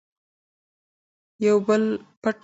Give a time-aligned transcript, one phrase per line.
[1.45, 1.83] یو بل
[2.21, 2.39] پټ کړئ.